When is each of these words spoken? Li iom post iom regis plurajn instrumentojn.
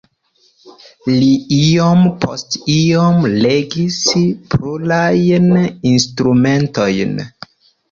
Li 1.17 1.27
iom 1.57 2.01
post 2.23 2.57
iom 2.77 3.21
regis 3.45 4.01
plurajn 4.55 5.47
instrumentojn. 5.93 7.17